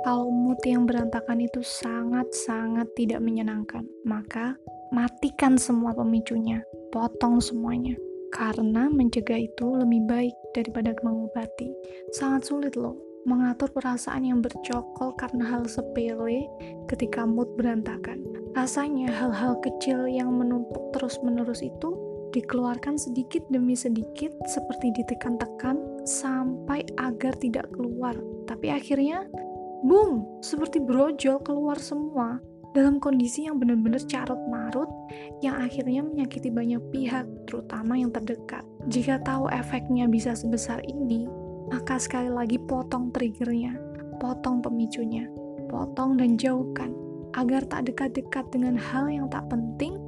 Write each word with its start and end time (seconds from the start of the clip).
Kalau 0.00 0.32
mood 0.32 0.56
yang 0.64 0.88
berantakan 0.88 1.44
itu 1.44 1.60
sangat-sangat 1.60 2.88
tidak 2.96 3.20
menyenangkan, 3.20 3.84
maka 4.08 4.56
matikan 4.96 5.60
semua 5.60 5.92
pemicunya, 5.92 6.64
potong 6.88 7.36
semuanya. 7.36 7.92
Karena 8.32 8.86
mencegah 8.88 9.36
itu 9.36 9.66
lebih 9.76 10.06
baik 10.06 10.34
daripada 10.56 10.96
mengobati. 11.04 11.68
Sangat 12.14 12.46
sulit 12.46 12.78
loh 12.78 13.10
mengatur 13.28 13.68
perasaan 13.68 14.24
yang 14.24 14.40
bercokol 14.40 15.12
karena 15.20 15.44
hal 15.44 15.68
sepele 15.68 16.48
ketika 16.88 17.28
mood 17.28 17.52
berantakan. 17.60 18.24
Rasanya 18.56 19.12
hal-hal 19.12 19.60
kecil 19.60 20.08
yang 20.08 20.32
menumpuk 20.32 20.96
terus-menerus 20.96 21.60
itu 21.60 21.92
dikeluarkan 22.32 22.96
sedikit 22.96 23.42
demi 23.50 23.74
sedikit 23.74 24.32
seperti 24.48 24.94
ditekan-tekan 24.96 25.76
sampai 26.06 26.86
agar 26.96 27.34
tidak 27.36 27.68
keluar. 27.74 28.16
Tapi 28.46 28.70
akhirnya 28.72 29.26
boom, 29.84 30.40
seperti 30.44 30.80
brojol 30.80 31.40
keluar 31.40 31.80
semua 31.80 32.40
dalam 32.70 33.02
kondisi 33.02 33.50
yang 33.50 33.58
benar-benar 33.58 33.98
carut 34.06 34.38
marut 34.46 34.86
yang 35.42 35.58
akhirnya 35.58 36.06
menyakiti 36.06 36.54
banyak 36.54 36.78
pihak, 36.94 37.26
terutama 37.50 37.98
yang 37.98 38.14
terdekat. 38.14 38.62
Jika 38.86 39.18
tahu 39.26 39.50
efeknya 39.50 40.06
bisa 40.06 40.38
sebesar 40.38 40.78
ini, 40.86 41.26
maka 41.70 41.98
sekali 41.98 42.30
lagi 42.30 42.58
potong 42.62 43.10
triggernya, 43.10 43.74
potong 44.22 44.62
pemicunya, 44.62 45.26
potong 45.66 46.14
dan 46.14 46.38
jauhkan, 46.38 46.94
agar 47.34 47.66
tak 47.66 47.90
dekat-dekat 47.90 48.46
dengan 48.54 48.78
hal 48.78 49.10
yang 49.10 49.26
tak 49.30 49.46
penting, 49.50 49.98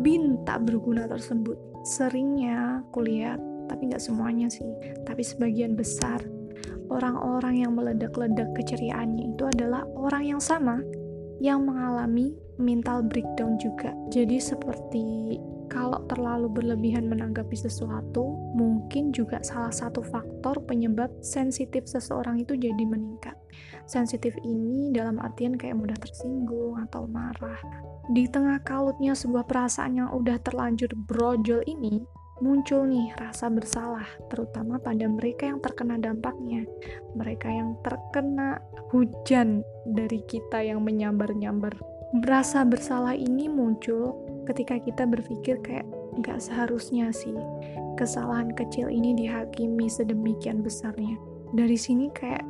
bin 0.00 0.40
tak 0.48 0.64
berguna 0.64 1.04
tersebut. 1.08 1.56
Seringnya 1.84 2.84
kulihat, 2.96 3.40
tapi 3.68 3.92
nggak 3.92 4.02
semuanya 4.02 4.48
sih, 4.48 4.68
tapi 5.04 5.20
sebagian 5.20 5.76
besar 5.76 6.20
orang-orang 6.88 7.64
yang 7.64 7.72
meledak-ledak 7.76 8.50
keceriaannya 8.56 9.32
itu 9.36 9.44
adalah 9.48 9.84
orang 9.96 10.24
yang 10.36 10.40
sama 10.42 10.80
yang 11.38 11.62
mengalami 11.62 12.34
mental 12.58 13.06
breakdown 13.06 13.54
juga. 13.62 13.94
Jadi 14.10 14.42
seperti 14.42 15.38
kalau 15.68 16.00
terlalu 16.08 16.48
berlebihan 16.48 17.06
menanggapi 17.06 17.54
sesuatu, 17.54 18.24
mungkin 18.56 19.12
juga 19.12 19.38
salah 19.44 19.70
satu 19.70 20.00
faktor 20.00 20.58
penyebab 20.64 21.12
sensitif 21.20 21.84
seseorang 21.84 22.40
itu 22.40 22.56
jadi 22.56 22.82
meningkat. 22.88 23.36
Sensitif 23.84 24.32
ini 24.42 24.88
dalam 24.90 25.20
artian 25.20 25.54
kayak 25.60 25.76
mudah 25.76 25.96
tersinggung 26.00 26.80
atau 26.80 27.04
marah. 27.04 27.60
Di 28.08 28.24
tengah 28.32 28.64
kalutnya 28.64 29.12
sebuah 29.12 29.44
perasaan 29.44 30.00
yang 30.00 30.10
udah 30.16 30.40
terlanjur 30.40 30.88
brojol 30.96 31.60
ini, 31.68 32.00
muncul 32.38 32.86
nih 32.86 33.10
rasa 33.18 33.50
bersalah, 33.50 34.06
terutama 34.30 34.78
pada 34.78 35.06
mereka 35.06 35.50
yang 35.50 35.58
terkena 35.58 35.98
dampaknya, 35.98 36.64
mereka 37.14 37.50
yang 37.50 37.74
terkena 37.82 38.62
hujan 38.94 39.62
dari 39.84 40.22
kita 40.26 40.62
yang 40.62 40.82
menyambar-nyambar. 40.82 41.74
Rasa 42.24 42.64
bersalah 42.64 43.12
ini 43.12 43.52
muncul 43.52 44.16
ketika 44.48 44.80
kita 44.80 45.04
berpikir 45.04 45.60
kayak 45.60 45.84
nggak 46.18 46.40
seharusnya 46.40 47.12
sih 47.12 47.36
kesalahan 48.00 48.54
kecil 48.54 48.88
ini 48.88 49.12
dihakimi 49.18 49.90
sedemikian 49.90 50.62
besarnya. 50.62 51.18
Dari 51.52 51.74
sini 51.74 52.12
kayak 52.14 52.44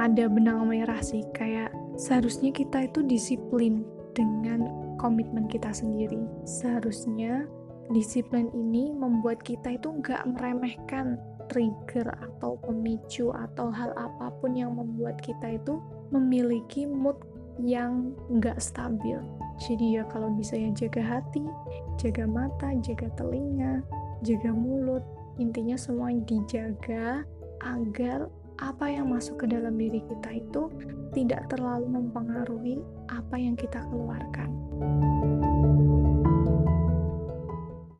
ada 0.00 0.26
benang 0.30 0.66
merah 0.70 0.98
sih, 1.02 1.22
kayak 1.36 1.70
seharusnya 2.00 2.50
kita 2.54 2.88
itu 2.88 3.04
disiplin 3.04 3.84
dengan 4.16 4.64
komitmen 4.96 5.44
kita 5.50 5.70
sendiri. 5.74 6.24
Seharusnya 6.48 7.44
disiplin 7.94 8.50
ini 8.54 8.90
membuat 8.90 9.42
kita 9.46 9.78
itu 9.78 9.94
nggak 10.02 10.26
meremehkan 10.26 11.18
trigger 11.46 12.10
atau 12.10 12.58
pemicu 12.66 13.30
atau 13.30 13.70
hal 13.70 13.94
apa 13.94 14.34
pun 14.42 14.58
yang 14.58 14.74
membuat 14.74 15.22
kita 15.22 15.58
itu 15.58 15.78
memiliki 16.10 16.86
mood 16.86 17.16
yang 17.62 18.12
nggak 18.28 18.58
stabil. 18.58 19.22
Jadi 19.56 19.96
ya 19.96 20.04
kalau 20.12 20.28
bisa 20.36 20.58
ya 20.58 20.68
jaga 20.76 21.00
hati, 21.00 21.46
jaga 21.96 22.28
mata, 22.28 22.76
jaga 22.84 23.08
telinga, 23.16 23.80
jaga 24.20 24.52
mulut. 24.52 25.00
Intinya 25.40 25.76
semua 25.76 26.12
dijaga 26.12 27.24
agar 27.64 28.28
apa 28.56 28.88
yang 28.88 29.12
masuk 29.12 29.44
ke 29.44 29.46
dalam 29.52 29.76
diri 29.76 30.00
kita 30.04 30.40
itu 30.40 30.68
tidak 31.12 31.48
terlalu 31.52 31.88
mempengaruhi 31.88 32.80
apa 33.08 33.36
yang 33.36 33.56
kita 33.56 33.80
keluarkan. 33.88 34.48